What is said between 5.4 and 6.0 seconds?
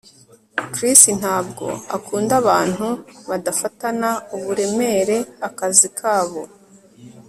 akazi